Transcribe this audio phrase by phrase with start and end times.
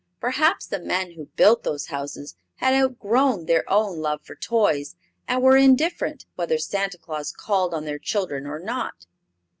[0.19, 4.95] Perhaps the men who built those houses had outgrown their own love for toys,
[5.27, 9.05] and were indifferent whether Santa Claus called on their children or not.